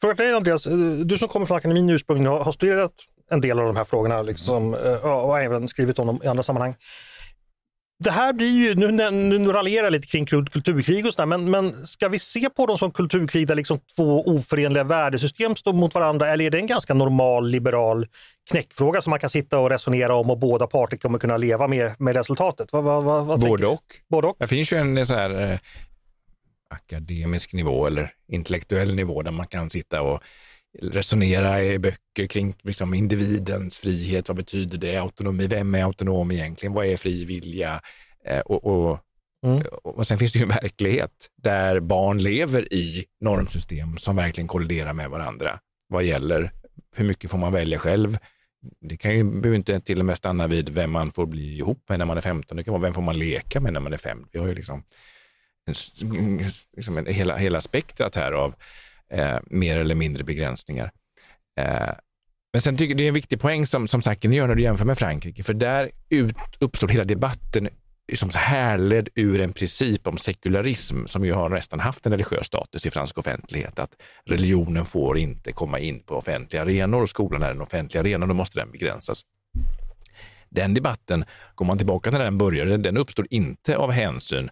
[0.00, 0.64] För dig Andreas,
[1.04, 2.92] du som kommer från akademin ursprungligen har studerat
[3.30, 6.42] en del av de här frågorna liksom, eh, och även skrivit om dem i andra
[6.42, 6.74] sammanhang.
[8.00, 11.86] Det här blir ju, nu, nu raljerar jag lite kring kulturkrig och sådär, men, men
[11.86, 16.28] ska vi se på dem som kulturkrig där liksom två oförenliga värdesystem står mot varandra
[16.28, 18.06] eller är det en ganska normal liberal
[18.50, 22.00] knäckfråga som man kan sitta och resonera om och båda parter kommer kunna leva med,
[22.00, 22.72] med resultatet?
[22.72, 23.84] Vad, vad, vad, Både och.
[24.08, 24.36] Både och.
[24.38, 25.58] Det finns ju en så här, eh,
[26.70, 30.22] akademisk nivå eller intellektuell nivå där man kan sitta och
[30.82, 34.28] resonera i böcker kring liksom, individens frihet.
[34.28, 34.96] Vad betyder det?
[34.96, 36.72] Autonomi, vem är autonom egentligen?
[36.72, 37.80] Vad är fri vilja?
[38.24, 38.98] Eh, och, och,
[39.46, 39.62] mm.
[39.82, 44.92] och, sen finns det ju en verklighet där barn lever i normsystem som verkligen kolliderar
[44.92, 46.52] med varandra vad gäller
[46.94, 48.18] hur mycket får man välja själv.
[48.80, 51.88] Det kan ju behöver inte till och med stanna vid vem man får bli ihop
[51.88, 52.56] med när man är 15.
[52.56, 54.26] Det kan vara vem får man leka med när man är 5.
[54.32, 54.84] Vi har ju liksom,
[55.66, 55.74] en,
[56.76, 58.54] liksom en, hela, hela spektrat här av
[59.10, 60.92] eh, mer eller mindre begränsningar.
[61.60, 61.94] Eh,
[62.52, 64.62] men sen tycker jag det är en viktig poäng som, som Sacken gör när du
[64.62, 67.68] jämför med Frankrike, för där ut, uppstår hela debatten
[68.14, 72.86] som härledd ur en princip om sekularism som ju har nästan haft en religiös status
[72.86, 73.94] i fransk offentlighet, att
[74.24, 78.34] religionen får inte komma in på offentliga arenor och skolan är en offentlig arena, då
[78.34, 79.22] måste den begränsas.
[80.48, 84.50] Den debatten, går man tillbaka till när den började, den uppstod inte av hänsyn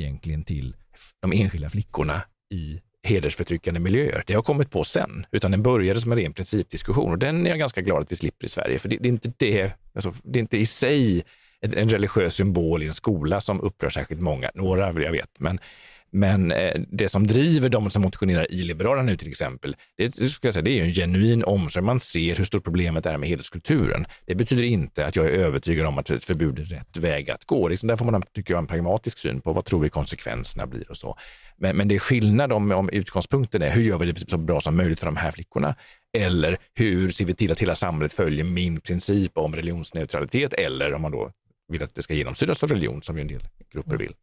[0.00, 0.76] egentligen till
[1.20, 4.24] de enskilda flickorna i hedersförtryckande miljöer.
[4.26, 7.50] Det har kommit på sen, utan den började som en ren principdiskussion och den är
[7.50, 10.14] jag ganska glad att vi slipper i Sverige, för det, det är inte det, alltså,
[10.24, 11.24] det är inte i sig
[11.60, 15.60] en, en religiös symbol i en skola som upprör särskilt många, några jag vet, men
[16.10, 20.48] men eh, det som driver de som motionerar i Liberalerna nu till exempel, det, skulle
[20.48, 21.84] jag säga, det är en genuin omsorg.
[21.84, 24.06] Man ser hur stort problemet är med hederskulturen.
[24.26, 27.44] Det betyder inte att jag är övertygad om att ett förbud är rätt väg att
[27.44, 27.68] gå.
[27.68, 30.90] Liksom där får man, tycker jag, en pragmatisk syn på vad tror vi konsekvenserna blir
[30.90, 31.16] och så.
[31.56, 34.60] Men, men det är skillnad om, om utgångspunkten är hur gör vi det så bra
[34.60, 35.74] som möjligt för de här flickorna?
[36.16, 40.52] Eller hur ser vi till att hela samhället följer min princip om religionsneutralitet?
[40.52, 41.32] Eller om man då
[41.68, 44.14] vill att det ska genomsyras av religion som ju en del grupper vill.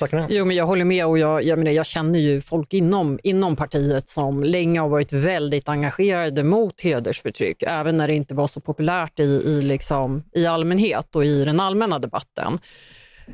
[0.00, 0.26] Ja.
[0.30, 3.56] Jo, men jag håller med och jag, jag, menar, jag känner ju folk inom, inom
[3.56, 8.60] partiet som länge har varit väldigt engagerade mot hedersförtryck, även när det inte var så
[8.60, 12.58] populärt i, i, liksom, i allmänhet och i den allmänna debatten.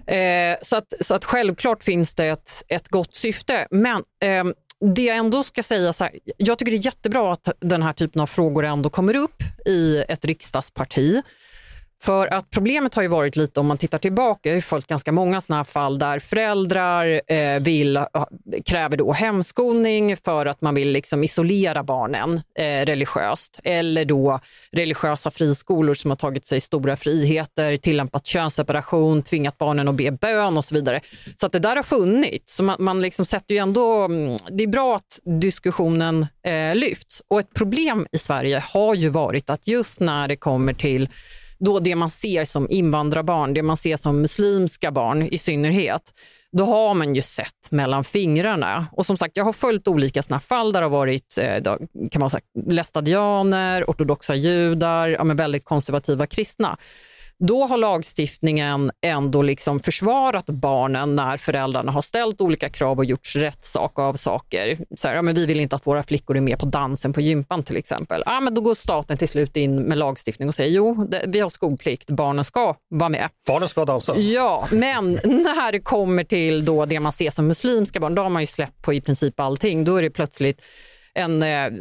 [0.07, 4.45] Eh, så, att, så att självklart finns det ett, ett gott syfte, men eh,
[4.81, 7.93] det jag ändå ska säga, så här, jag tycker det är jättebra att den här
[7.93, 11.23] typen av frågor ändå kommer upp i ett riksdagsparti.
[12.03, 15.13] För att problemet har ju varit lite, om man tittar tillbaka, jag har följt ganska
[15.13, 18.05] många sådana här fall där föräldrar eh, vill, eh,
[18.65, 23.61] kräver då hemskolning för att man vill liksom isolera barnen eh, religiöst.
[23.65, 24.41] Eller då
[24.73, 30.59] religiösa friskolor som har tagit sig stora friheter, tillämpat könsseparation, tvingat barnen att be bön
[30.59, 31.01] och så vidare.
[31.41, 32.57] Så att det där har funnits.
[32.57, 37.23] Så man, man liksom sätter ju ändå, mm, det är bra att diskussionen eh, lyfts.
[37.29, 41.09] Och ett problem i Sverige har ju varit att just när det kommer till
[41.59, 46.13] då det man ser som invandrarbarn, det man ser som muslimska barn i synnerhet,
[46.53, 48.87] då har man ju sett mellan fingrarna.
[48.93, 51.63] Och som sagt, jag har följt olika såna fall där det har varit eh,
[52.11, 56.77] kan man säga, lästadianer, ortodoxa judar, ja, men väldigt konservativa kristna
[57.39, 63.37] då har lagstiftningen ändå liksom försvarat barnen när föräldrarna har ställt olika krav och gjort
[63.37, 64.79] rätt sak av saker.
[64.97, 67.21] Så här, ja, men vi vill inte att våra flickor är med på dansen på
[67.21, 68.23] gympan till exempel.
[68.27, 71.41] Ja, men då går staten till slut in med lagstiftning och säger jo, det, vi
[71.41, 73.29] har skolplikt, barnen ska vara med.
[73.47, 74.17] Barnen ska dansa?
[74.17, 78.31] Ja, men när det kommer till då det man ser som muslimska barn, då har
[78.31, 79.85] man ju släppt på i princip allting.
[79.85, 80.61] Då är det plötsligt
[81.17, 81.73] en, eh,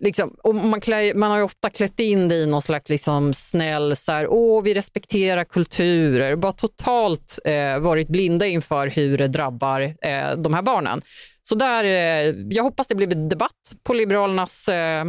[0.00, 3.34] liksom, och man, klär, man har ju ofta klätt in det i någon slags liksom
[3.34, 9.28] snäll, så här, åh vi respekterar kulturer, bara totalt eh, varit blinda inför hur det
[9.28, 11.02] drabbar eh, de här barnen.
[11.48, 13.50] Så där, eh, jag hoppas det blir debatt
[13.82, 15.04] på Liberalernas eh,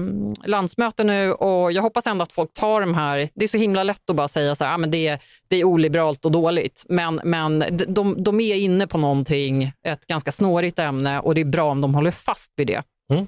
[0.46, 3.30] landsmöte nu och jag hoppas ändå att folk tar de här...
[3.36, 5.56] Det är så himla lätt att bara säga så här, ah, men det, är, det
[5.56, 6.86] är oliberalt och dåligt.
[6.90, 11.46] Men, men de, de är inne på någonting, ett ganska snårigt ämne och det är
[11.46, 12.84] bra om de håller fast vid det.
[13.14, 13.28] Mm.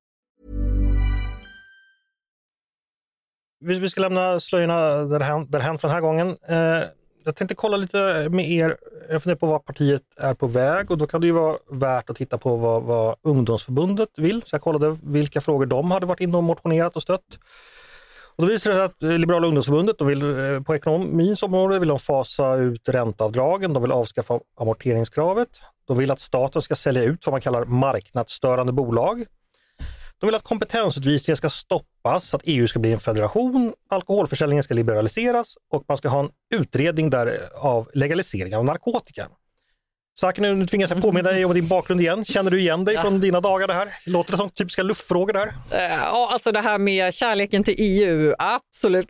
[3.63, 5.03] Vi ska lämna slöjorna
[5.43, 6.37] därhän för den här gången.
[6.47, 6.83] Eh,
[7.23, 8.77] jag tänkte kolla lite med er,
[9.09, 12.09] jag funderar på vad partiet är på väg och då kan det ju vara värt
[12.09, 14.41] att titta på vad, vad ungdomsförbundet vill.
[14.45, 17.39] Så jag kollade vilka frågor de hade varit inne och motionerat och stött.
[18.35, 21.89] Och då visade det sig att Liberala ungdomsförbundet de vill, eh, på ekonomins område vill
[21.89, 25.49] de fasa ut ränteavdragen, de vill avskaffa amorteringskravet.
[25.87, 29.25] De vill att staten ska sälja ut vad man kallar marknadsstörande bolag.
[30.19, 31.90] De vill att kompetensutvisningar ska stoppas,
[32.33, 37.09] att EU ska bli en federation, alkoholförsäljningen ska liberaliseras och man ska ha en utredning
[37.09, 39.27] där av legalisering av narkotika.
[40.21, 42.25] Saken, nu tvingas jag påminna dig om din bakgrund igen.
[42.25, 43.01] Känner du igen dig ja.
[43.01, 43.87] från dina dagar det här?
[44.05, 45.53] Låter det som typiska luftfrågor?
[45.71, 49.09] Eh, ja, alltså det här med kärleken till EU, absolut.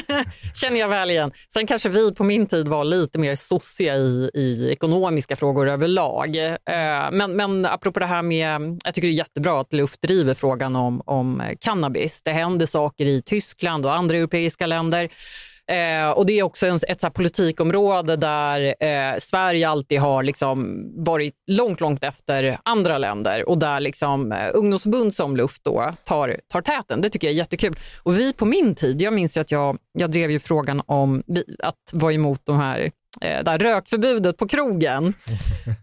[0.60, 1.32] Känner jag väl igen.
[1.52, 6.36] Sen kanske vi på min tid var lite mer sossiga i, i ekonomiska frågor överlag.
[6.36, 10.34] Eh, men, men apropå det här med, jag tycker det är jättebra att Luft driver
[10.34, 12.22] frågan om, om cannabis.
[12.24, 15.10] Det händer saker i Tyskland och andra europeiska länder
[15.70, 20.86] Eh, och Det är också en, ett så politikområde där eh, Sverige alltid har liksom
[21.04, 26.40] varit långt, långt efter andra länder och där liksom, eh, ungdomsförbund som Luft då tar,
[26.48, 27.00] tar täten.
[27.00, 27.76] Det tycker jag är jättekul.
[28.02, 31.22] Och vi på min tid, jag minns att jag, jag drev ju frågan om
[31.58, 35.04] att vara emot de här eh, där rökförbudet på krogen.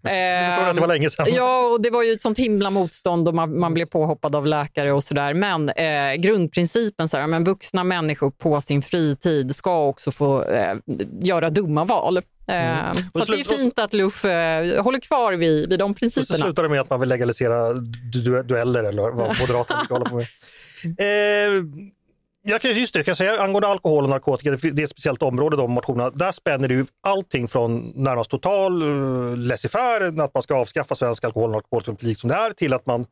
[0.04, 1.28] eh, att det var länge sedan.
[1.30, 4.48] Ja, och det var ju ett sånt himla motstånd och man, man blev påhoppad av
[4.48, 5.34] läkare och sådär.
[5.34, 10.76] Men eh, grundprincipen, så här, men vuxna människor på sin fritid ska också få eh,
[11.22, 12.22] göra dumma val.
[12.48, 12.96] Mm.
[13.14, 16.36] Så det, är fint att LUF eh, håller kvar vid, vid de principerna.
[16.36, 17.74] Och så slutar det med att man vill legalisera
[18.14, 20.26] du dueller eller vad Moderaterna hålla på med.
[20.84, 21.64] Eh,
[22.50, 25.22] jag kan, just det, jag kan säga angående alkohol och narkotika, det är ett speciellt
[25.22, 26.10] område de motionerna.
[26.10, 31.24] Där spänner det ju allting från närmast total uh, laissez-faire, att man ska avskaffa svensk
[31.24, 33.06] alkohol och narkotikapolitik som det är, till att man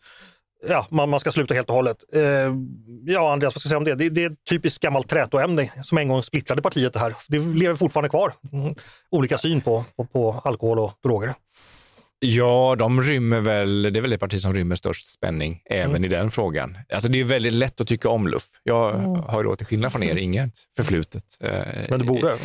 [0.67, 1.97] ja, man, man ska sluta helt och hållet.
[2.13, 2.21] Eh,
[3.06, 3.95] ja, Andreas, vad ska jag säga om det?
[3.95, 7.15] Det, det är ett typiskt gammalt trätoämne som en gång splittrade partiet det här.
[7.28, 8.34] Det lever fortfarande kvar.
[8.54, 8.76] Mm.
[9.12, 11.34] Olika syn på, på, på alkohol och droger.
[12.19, 16.03] Ja, de rymmer väl, det är väl det parti som rymmer störst spänning även mm.
[16.03, 16.77] i den frågan.
[16.93, 18.43] Alltså det är väldigt lätt att tycka om Luff.
[18.63, 19.10] Jag mm.
[19.10, 21.23] har då till skillnad från er inget förflutet.
[21.39, 21.51] Eh,
[21.89, 22.38] men du borde?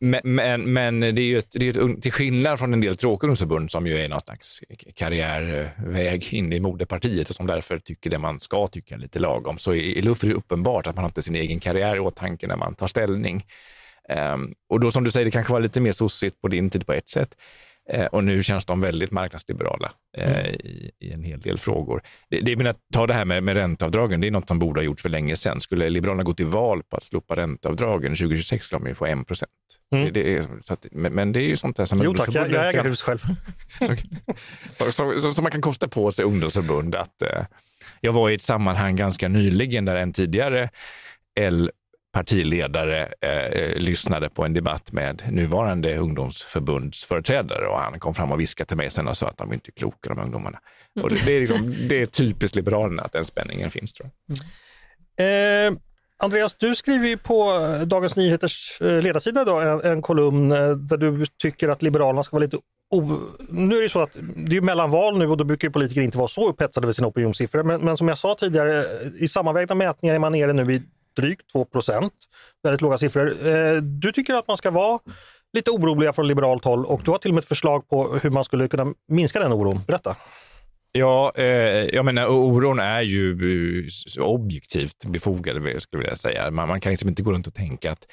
[0.00, 2.96] Men, men, men, det är ju ett, det är ett, till skillnad från en del
[2.96, 4.60] tråkiga ungdomsförbund som ju är någon slags
[4.94, 9.74] karriärväg in i moderpartiet och som därför tycker det man ska tycka lite lagom, så
[9.74, 12.46] i, i Luff är det uppenbart att man har inte sin egen karriär i åtanke
[12.46, 13.44] när man tar ställning.
[14.34, 16.86] Um, och då som du säger, det kanske var lite mer sossigt på din tid
[16.86, 17.34] på ett sätt.
[17.90, 20.46] Eh, och nu känns de väldigt marknadsliberala eh, mm.
[20.46, 22.02] i, i, en hel del frågor.
[22.30, 24.84] Det, det, menar, ta det här med, med ränteavdragen, det är något som borde ha
[24.84, 25.60] gjorts för länge sedan.
[25.60, 29.26] Skulle Liberalerna gå till val på att slopa ränteavdragen 2026 skulle de ju få 1
[29.26, 29.50] procent.
[29.94, 30.12] Mm.
[30.12, 30.48] Det, det
[30.92, 32.02] men, men, det är ju sånt där som...
[32.02, 33.18] Jo tack, jag, jag äger hus själv.
[34.90, 37.44] så, så, man kan kosta på sig ungdomsförbund att eh,
[38.00, 40.70] jag var i ett sammanhang ganska nyligen där en tidigare
[41.40, 41.70] L
[42.12, 48.40] partiledare eh, eh, lyssnade på en debatt med nuvarande ungdomsförbundsföreträdare och han kom fram och
[48.40, 50.58] viskade till mig sen och sa att de inte är kloka de ungdomarna.
[51.02, 53.92] Och det, det, är liksom, det är typiskt Liberalerna att den spänningen finns.
[53.92, 54.38] tror jag.
[55.18, 55.74] Mm.
[55.74, 55.80] Eh,
[56.22, 57.52] Andreas, du skriver ju på
[57.86, 62.36] Dagens Nyheters eh, ledarsida då, en, en kolumn eh, där du tycker att Liberalerna ska
[62.36, 62.58] vara lite
[62.90, 63.18] O...
[63.48, 66.18] nu är det så att det är mellan val nu och då brukar politiker inte
[66.18, 67.62] vara så upphetsade över sina opinionssiffror.
[67.62, 68.84] Men, men, som jag sa tidigare,
[69.20, 70.82] i sammanvägda mätningar är man nere nu i
[71.22, 72.12] drygt 2 procent.
[72.62, 73.46] Väldigt låga siffror.
[73.46, 74.98] Eh, du tycker att man ska vara
[75.52, 78.30] lite oroliga från liberalt håll och du har till och med ett förslag på hur
[78.30, 79.80] man skulle kunna minska den oron.
[79.86, 80.16] Berätta!
[80.92, 81.44] Ja, eh,
[81.94, 83.30] jag menar oron är ju
[84.16, 86.50] eh, objektivt befogad, skulle jag vilja säga.
[86.50, 88.06] Man, man, kan liksom inte gå runt och tänka att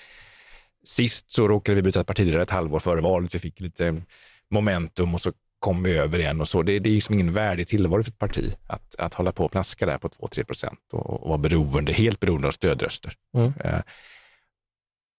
[0.86, 3.36] sist så råkade vi byta partiledare ett halvår före valet.
[3.36, 4.02] Vi fick lite
[4.52, 5.32] momentum och så
[5.66, 6.64] kom vi över igen och så.
[6.64, 9.52] Det, det är liksom ingen värdig tillvaro för ett parti att, att hålla på och
[9.52, 13.14] plaska där på 2-3 procent och, och vara beroende, helt beroende av stödröster.
[13.38, 13.54] Mm.
[13.64, 13.82] Eh,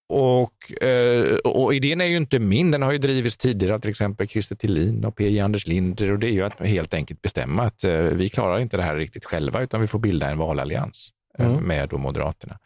[0.09, 3.91] och, eh, och idén är ju inte min, den har ju drivits tidigare av till
[3.91, 5.41] exempel Christer Tillin och P.J.
[5.41, 8.77] Anders Linder och det är ju att helt enkelt bestämma att eh, vi klarar inte
[8.77, 11.65] det här riktigt själva utan vi får bilda en valallians eh, mm.
[11.65, 12.59] med Moderaterna.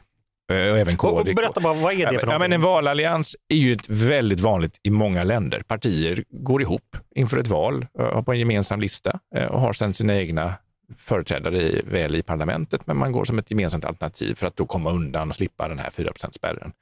[0.51, 1.35] Och även KD.
[1.35, 4.81] Berätta bara, vad är det för ja, men En valallians är ju ett väldigt vanligt
[4.83, 5.63] i många länder.
[5.63, 7.87] Partier går ihop inför ett val
[8.25, 10.55] på en gemensam lista och har sedan sina egna
[10.99, 14.67] företrädare i, väl i parlamentet, men man går som ett gemensamt alternativ för att då
[14.67, 16.73] komma undan och slippa den här 4% spärren.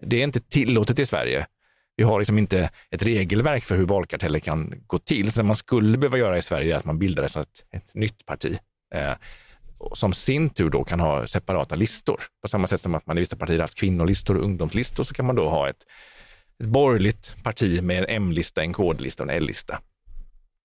[0.00, 1.46] Det är inte tillåtet i Sverige.
[1.96, 5.32] Vi har liksom inte ett regelverk för hur valkarteller kan gå till.
[5.32, 8.26] Så det man skulle behöva göra i Sverige är att man bildar ett, ett nytt
[8.26, 8.58] parti
[8.94, 9.12] eh,
[9.92, 12.20] som sin tur då kan ha separata listor.
[12.42, 15.26] På samma sätt som att man i vissa partier haft kvinnolistor och ungdomslistor så kan
[15.26, 15.86] man då ha ett,
[16.62, 19.80] ett borgerligt parti med en M-lista, en kodlista och en L-lista.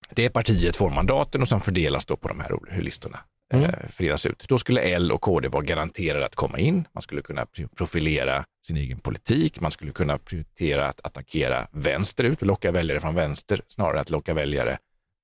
[0.10, 3.20] Det partiet får mandaten och sen fördelas då på de här listorna
[3.54, 3.70] mm.
[3.70, 4.46] eh, fördelas ut.
[4.48, 6.88] Då skulle L och KD vara garanterade att komma in.
[6.92, 9.60] Man skulle kunna profilera sin egen politik.
[9.60, 14.10] Man skulle kunna prioritera att attackera vänsterut och locka väljare från vänster snarare än att
[14.10, 14.78] locka väljare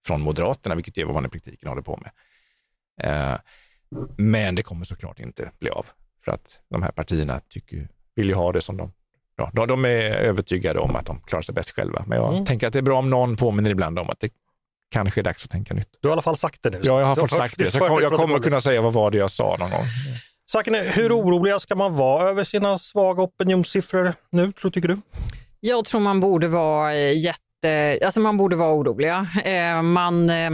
[0.08, 2.12] från Moderaterna, vilket är vad man i praktiken håller på med.
[3.01, 3.39] Eh,
[4.17, 5.86] men det kommer såklart inte bli av
[6.25, 8.91] för att de här partierna tycker, vill ju ha det som de
[9.36, 12.03] Ja, de är övertygade om att de klarar sig bäst själva.
[12.08, 12.45] Men jag mm.
[12.45, 14.29] tänker att det är bra om någon påminner ibland om att det
[14.91, 15.89] kanske är dags att tänka nytt.
[16.01, 16.79] Du har i alla fall sagt det nu.
[16.84, 17.71] Ja, jag har fått sagt det.
[17.71, 19.86] Så jag, jag kommer kunna säga vad var det jag sa någon gång.
[20.45, 24.97] Sakine, hur oroliga ska man vara över sina svaga opinionssiffror nu, tycker du?
[25.60, 27.99] Jag tror man borde vara eh, jätte...
[28.06, 29.27] Alltså man borde vara oroliga.
[29.45, 30.49] Eh, man, eh,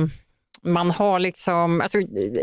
[0.63, 1.82] man har liksom...
[1.82, 1.98] Alltså,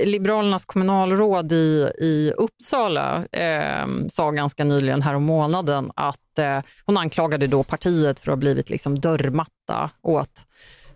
[0.05, 6.97] Liberalernas kommunalråd i, i Uppsala eh, sa ganska nyligen här om månaden att eh, hon
[6.97, 10.47] anklagade då partiet för att ha blivit liksom dörrmatta åt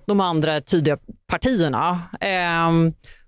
[0.07, 2.01] de andra tydliga partierna.
[2.21, 2.71] Eh,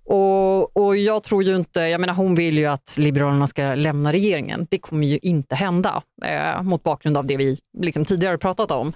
[0.05, 4.13] och, och, jag tror ju inte, jag menar hon vill ju att Liberalerna ska lämna
[4.13, 4.67] regeringen.
[4.71, 8.93] Det kommer ju inte hända eh, mot bakgrund av det vi liksom tidigare pratat om.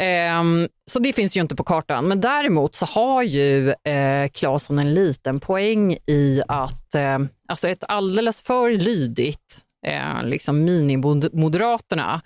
[0.00, 2.08] Ehm, så det finns ju inte på kartan.
[2.08, 7.84] Men däremot så har ju eh, Claesson en liten poäng i att eh, alltså ett
[7.88, 12.22] alldeles för lydigt eh, liksom minimoderaterna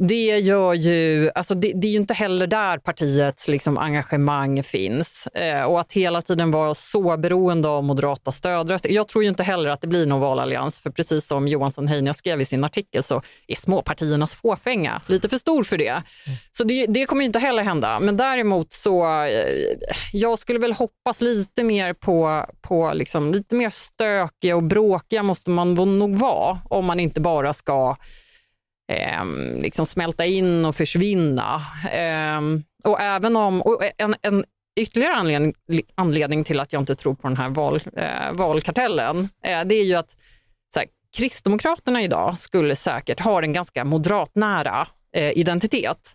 [0.00, 5.26] det gör ju, alltså det, det, är ju inte heller där partiets liksom engagemang finns.
[5.26, 8.90] Eh, och att hela tiden vara så beroende av moderata stödröster.
[8.90, 12.14] Jag tror ju inte heller att det blir någon valallians, för precis som Johansson Heinia
[12.14, 16.02] skrev i sin artikel så är småpartiernas fåfänga lite för stor för det.
[16.52, 18.00] Så det, det kommer inte heller hända.
[18.00, 19.76] Men däremot så, eh,
[20.12, 25.50] jag skulle väl hoppas lite mer på, på liksom, lite mer stökiga och bråkiga måste
[25.50, 27.96] man nog vara om man inte bara ska
[28.88, 29.24] eh,
[29.62, 31.62] liksom smälta in och försvinna.
[31.92, 32.40] Eh,
[32.84, 34.44] och även om, och en, en
[34.80, 35.54] ytterligare anledning,
[35.94, 39.84] anledning, till att jag inte tror på den här val, eh, valkartellen, eh, det är
[39.84, 40.10] ju att
[40.74, 46.14] så här, Kristdemokraterna idag skulle säkert ha en ganska moderatnära eh, identitet.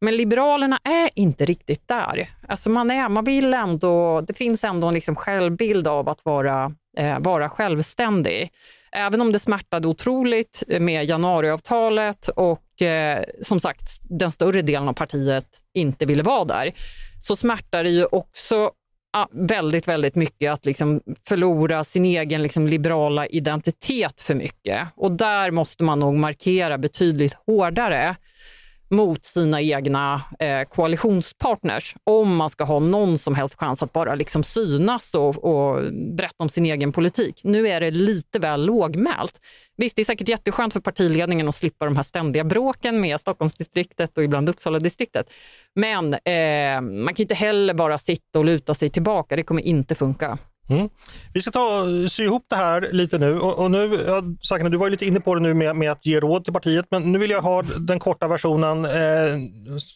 [0.00, 2.30] Men Liberalerna är inte riktigt där.
[2.48, 6.74] Alltså man, är, man vill ändå, det finns ändå en liksom självbild av att vara,
[6.96, 8.50] eh, vara självständig
[8.94, 14.92] även om det smärtade otroligt med januariavtalet och eh, som sagt den större delen av
[14.92, 16.74] partiet inte ville vara där,
[17.20, 18.70] så smärtar det ju också
[19.12, 24.88] ah, väldigt, väldigt mycket att liksom förlora sin egen liksom liberala identitet för mycket.
[24.96, 28.16] Och där måste man nog markera betydligt hårdare
[28.90, 34.14] mot sina egna eh, koalitionspartners om man ska ha någon som helst chans att bara
[34.14, 37.40] liksom synas och, och berätta om sin egen politik.
[37.44, 39.40] Nu är det lite väl lågmält.
[39.76, 44.16] Visst, det är säkert jätteskönt för partiledningen att slippa de här ständiga bråken med Stockholmsdistriktet
[44.18, 45.30] och ibland Uppsala-distriktet.
[45.74, 49.36] Men eh, man kan inte heller bara sitta och luta sig tillbaka.
[49.36, 50.38] Det kommer inte funka.
[50.68, 50.88] Mm.
[51.34, 54.76] Vi ska ta sy ihop det här lite nu och, och nu, ja, Sakna, du
[54.76, 57.18] var lite inne på det nu med, med, att ge råd till partiet, men nu
[57.18, 58.84] vill jag ha den korta versionen.
[58.84, 59.38] Eh,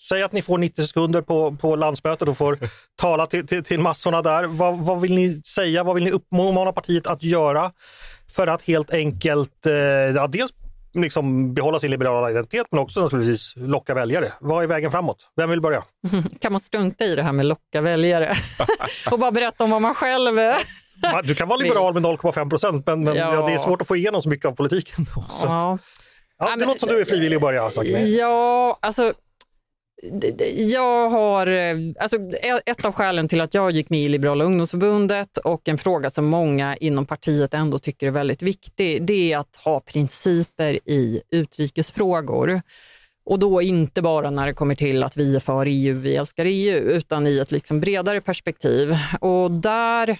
[0.08, 2.58] säg att ni får 90 sekunder på, på landsmötet och får
[2.96, 4.46] tala till, till, till massorna där.
[4.46, 5.84] Vad, vad, vill ni säga?
[5.84, 7.72] Vad vill ni uppmana partiet att göra
[8.32, 10.52] för att helt enkelt eh, ja, dels
[11.02, 14.32] liksom behålla sin liberala identitet men också naturligtvis locka väljare.
[14.40, 15.16] Vad är vägen framåt?
[15.36, 15.82] Vem vill börja?
[16.40, 18.36] Kan man strunta i det här med locka väljare
[19.10, 20.56] och bara berätta om vad man själv är?
[21.24, 23.34] Du kan vara liberal med 0,5 procent, men, men Ja.
[23.34, 23.46] ja.
[23.46, 25.06] det är svårt att få igenom så mycket av politiken.
[25.14, 25.46] Då, så.
[25.46, 25.78] att- Ja.
[26.40, 27.70] Ja, det låter som du är frivillig att börja.
[27.70, 27.88] Sagt.
[27.90, 29.12] Ja, alltså
[30.56, 34.44] jag har, eh, alltså e- ett av skälen till att jag gick med i Liberala
[34.44, 39.38] ungdomsförbundet och en fråga som många inom partiet ändå tycker är väldigt viktig, det är
[39.38, 42.62] att ha principer i utrikesfrågor.
[43.24, 46.44] Och då inte bara när det kommer till att vi är för EU, vi älskar
[46.44, 48.96] EU, utan i ett liksom bredare perspektiv.
[49.20, 50.18] Och där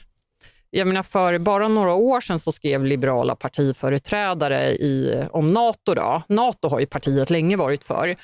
[0.70, 5.94] jag menar för bara några år sedan så skrev liberala partiföreträdare i, om Nato.
[5.94, 6.22] Då.
[6.28, 8.16] Nato har ju partiet länge varit för.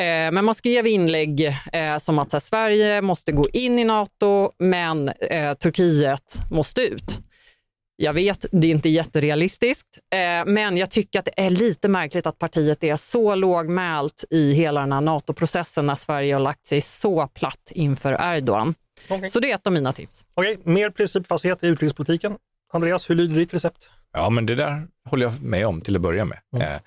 [0.00, 4.52] Eh, men man skrev inlägg eh, som att här, Sverige måste gå in i Nato,
[4.58, 7.18] men eh, Turkiet måste ut.
[7.96, 12.26] Jag vet, det är inte jätterealistiskt, eh, men jag tycker att det är lite märkligt
[12.26, 16.80] att partiet är så lågmält i hela den här NATO-processen när Sverige har lagt sig
[16.80, 18.74] så platt inför Erdogan.
[19.08, 19.30] Okej.
[19.30, 20.24] Så det är ett av mina tips.
[20.34, 22.36] Okej, mer principfasthet i utrikespolitiken.
[22.72, 23.88] Andreas, hur lyder ditt recept?
[24.12, 26.38] Ja, men det där håller jag med om till att börja med.
[26.54, 26.74] Mm.
[26.74, 26.80] Eh,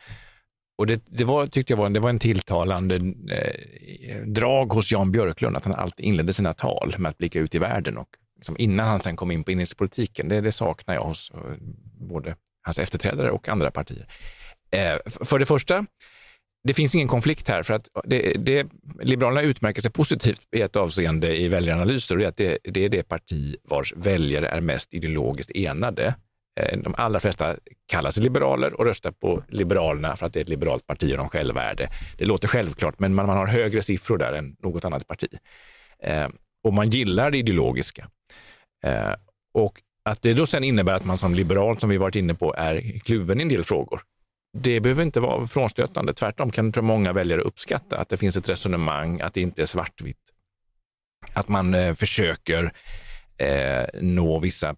[0.77, 2.95] och det, det var, tyckte jag var, det var en tilltalande
[3.31, 7.55] eh, drag hos Jan Björklund, att han alltid inledde sina tal med att blicka ut
[7.55, 10.29] i världen och liksom innan han sen kom in på inrikespolitiken.
[10.29, 11.39] Det, det saknar jag hos eh,
[11.99, 14.07] både hans efterträdare och andra partier.
[14.71, 15.85] Eh, för det första,
[16.63, 18.67] det finns ingen konflikt här för att det, det,
[19.01, 22.85] Liberalerna utmärker sig positivt i ett avseende i väljaranalyser och det är att det, det
[22.85, 26.15] är det parti vars väljare är mest ideologiskt enade.
[26.59, 30.41] Eh, de allra flesta kallar sig liberaler och röstar på Liberalerna för att det är
[30.41, 31.89] ett liberalt parti och de själva är det.
[32.17, 35.27] Det låter självklart, men man, man har högre siffror där än något annat parti.
[35.99, 36.29] Eh,
[36.63, 38.09] och man gillar det ideologiska.
[38.83, 39.13] Eh,
[39.53, 42.53] och att det då sen innebär att man som liberal, som vi varit inne på,
[42.57, 44.01] är kluven i en del frågor.
[44.57, 46.13] Det behöver inte vara frånstötande.
[46.13, 49.65] Tvärtom kan tror många väljare uppskatta att det finns ett resonemang, att det inte är
[49.65, 50.17] svartvitt.
[51.33, 52.73] Att man eh, försöker
[53.37, 54.75] eh, nå vissa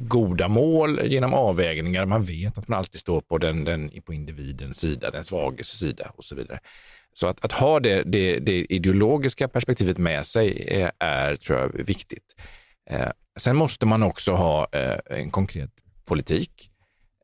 [0.00, 2.06] goda mål genom avvägningar.
[2.06, 6.12] Man vet att man alltid står på, den, den, på individens sida, den svages sida
[6.16, 6.60] och så vidare.
[7.12, 11.84] Så att, att ha det, det, det ideologiska perspektivet med sig är, är tror jag,
[11.84, 12.34] viktigt.
[12.90, 15.70] Eh, sen måste man också ha eh, en konkret
[16.04, 16.71] politik.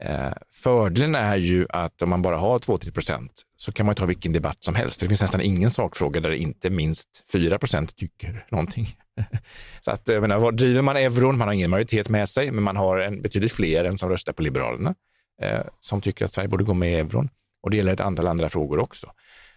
[0.01, 4.07] Eh, fördelen är ju att om man bara har 2-3 procent så kan man ta
[4.07, 5.01] vilken debatt som helst.
[5.01, 8.97] Det finns nästan ingen sakfråga där inte minst 4 procent tycker någonting.
[9.81, 11.39] så att, jag menar, driver man euron?
[11.39, 14.33] Man har ingen majoritet med sig, men man har en, betydligt fler än som röstar
[14.33, 14.95] på Liberalerna
[15.43, 17.29] eh, som tycker att Sverige borde gå med i euron.
[17.63, 19.07] Och det gäller ett antal andra frågor också.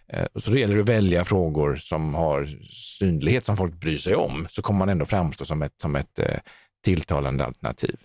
[0.08, 3.98] Eh, och så det gäller det att välja frågor som har synlighet, som folk bryr
[3.98, 6.38] sig om, så kommer man ändå framstå som ett, som ett eh,
[6.84, 7.96] tilltalande alternativ.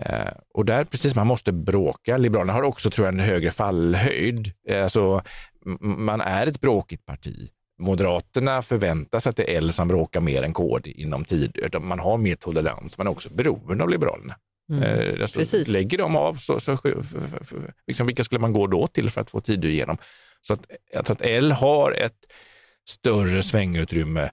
[0.00, 2.16] Eh, och där, precis, man måste bråka.
[2.16, 4.52] Liberalerna har också, tror jag, en högre fallhöjd.
[4.68, 5.22] Eh, alltså,
[5.66, 7.50] m- man är ett bråkigt parti.
[7.80, 11.64] Moderaterna förväntar sig att det är L som bråkar mer än KD inom tid.
[11.80, 14.36] Man har mer tolerans, man är också beroende av Liberalerna.
[14.82, 15.68] Eh, alltså, Precis.
[15.68, 16.78] lägger de av, så, så
[17.86, 19.98] liksom, vilka skulle man gå då till för att få tid igenom?
[20.40, 22.16] Så att, jag tror att L har ett
[22.88, 24.30] större svängutrymme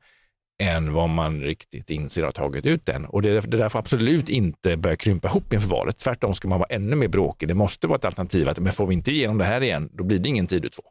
[0.63, 3.05] än vad man riktigt inser har tagit ut den.
[3.05, 5.97] Och det, där får absolut inte börja krympa ihop inför valet.
[5.97, 7.47] Tvärtom ska man vara ännu mer bråkig.
[7.47, 10.03] Det måste vara ett alternativ att men får vi inte igenom det här igen, då
[10.03, 10.83] blir det ingen tid två.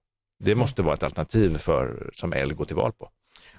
[0.45, 3.09] Det måste vara ett alternativ för, som L går till val på.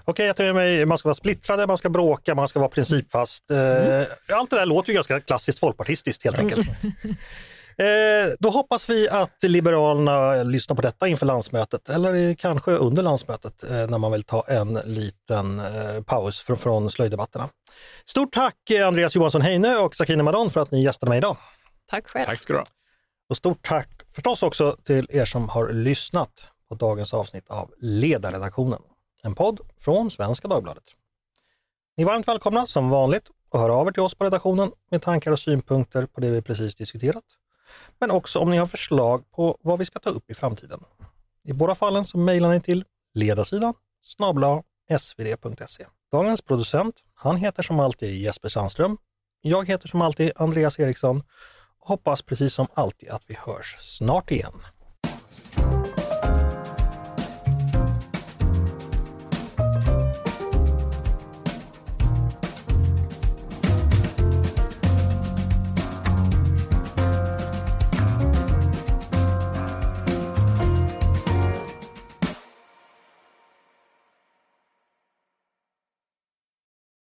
[0.04, 2.68] Okej, jag tar med mig, man ska vara splittrade, man ska bråka, man ska vara
[2.68, 3.50] principfast.
[3.50, 6.68] Eh, Allt det där låter ju ganska klassiskt folkpartistiskt helt enkelt.
[7.78, 13.64] Eh, då hoppas vi att Liberalerna lyssnar på detta inför landsmötet eller kanske under landsmötet
[13.64, 17.48] eh, när man vill ta en liten eh, paus från, från slöjdebatterna.
[18.06, 21.36] Stort tack eh, Andreas Johansson Heine och Sakine Madon för att ni gästade mig idag.
[21.90, 22.26] Tack själv.
[22.26, 22.66] Tack ska du ha.
[23.28, 26.30] Och stort tack förstås också till er som har lyssnat
[26.68, 28.80] på dagens avsnitt av Ledarredaktionen,
[29.22, 30.84] en podd från Svenska Dagbladet.
[31.96, 35.02] Ni är varmt välkomna som vanligt att höra av er till oss på redaktionen med
[35.02, 37.24] tankar och synpunkter på det vi precis diskuterat.
[37.98, 40.80] Men också om ni har förslag på vad vi ska ta upp i framtiden.
[41.44, 44.62] I båda fallen så mejlar ni till ledarsidan snabla
[44.98, 45.86] svd.se.
[46.12, 48.98] Dagens producent, han heter som alltid Jesper Sandström.
[49.40, 51.22] Jag heter som alltid Andreas Eriksson
[51.78, 54.54] och hoppas precis som alltid att vi hörs snart igen.